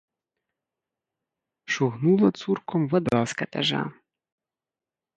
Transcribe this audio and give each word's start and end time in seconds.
Шугнула 1.75 2.29
цурком 2.41 2.81
вада 2.97 3.21
з 3.33 3.41
капяжа. 3.43 3.83